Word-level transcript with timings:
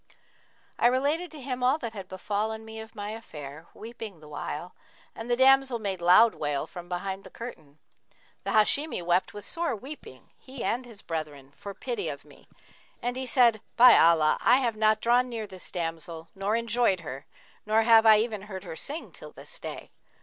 I 0.79 0.87
related 0.87 1.29
to 1.29 1.39
him 1.43 1.61
all 1.61 1.77
that 1.77 1.93
had 1.93 2.07
befallen 2.07 2.65
me 2.65 2.79
of 2.79 2.95
my 2.95 3.11
affair, 3.11 3.67
weeping 3.75 4.19
the 4.19 4.27
while, 4.27 4.73
and 5.13 5.29
the 5.29 5.35
damsel 5.35 5.77
made 5.77 6.01
loud 6.01 6.33
wail 6.33 6.65
from 6.65 6.89
behind 6.89 7.23
the 7.23 7.29
curtain. 7.29 7.77
The 8.43 8.49
Hashimi 8.49 9.03
wept 9.03 9.35
with 9.35 9.45
sore 9.45 9.75
weeping, 9.75 10.31
he 10.39 10.63
and 10.63 10.87
his 10.87 11.03
brethren, 11.03 11.51
for 11.55 11.75
pity 11.75 12.09
of 12.09 12.25
me, 12.25 12.47
and 12.99 13.15
he 13.15 13.27
said, 13.27 13.61
'By 13.77 13.95
Allah, 13.95 14.39
I 14.41 14.55
have 14.57 14.75
not 14.75 15.01
drawn 15.01 15.29
near 15.29 15.45
this 15.45 15.69
damsel 15.69 16.29
nor 16.33 16.55
enjoyed 16.55 17.01
her, 17.01 17.27
nor 17.67 17.83
have 17.83 18.07
I 18.07 18.17
even 18.17 18.41
heard 18.41 18.63
her 18.63 18.75
sing 18.75 19.11
till 19.11 19.31
this 19.31 19.59
day! 19.59 19.91